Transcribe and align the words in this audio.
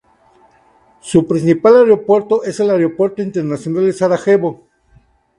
Su 0.99 1.27
principal 1.27 1.75
aeropuerto 1.75 2.43
es 2.43 2.59
el 2.59 2.71
Aeropuerto 2.71 3.21
Internacional 3.21 3.85
de 3.85 3.93
Sarajevo. 3.93 4.67